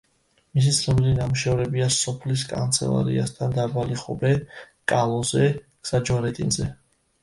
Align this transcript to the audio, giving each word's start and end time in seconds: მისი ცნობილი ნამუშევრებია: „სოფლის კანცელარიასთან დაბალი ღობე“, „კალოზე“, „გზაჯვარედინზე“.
მისი 0.59 0.71
ცნობილი 0.77 1.11
ნამუშევრებია: 1.17 1.91
„სოფლის 1.97 2.47
კანცელარიასთან 2.55 3.55
დაბალი 3.61 4.01
ღობე“, 4.05 4.35
„კალოზე“, 4.95 5.49
„გზაჯვარედინზე“. 5.87 6.73